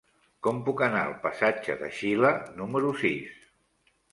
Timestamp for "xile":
1.99-2.33